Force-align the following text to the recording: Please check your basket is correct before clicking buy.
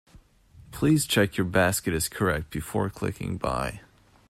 Please 0.71 1.05
check 1.05 1.37
your 1.37 1.45
basket 1.45 1.93
is 1.93 2.09
correct 2.09 2.49
before 2.49 2.89
clicking 2.89 3.37
buy. 3.37 3.81